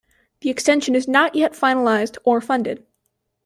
[0.39, 2.83] The extension is not yet finalized or funded.